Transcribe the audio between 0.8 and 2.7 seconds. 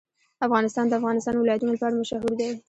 د د افغانستان ولايتونه لپاره مشهور دی.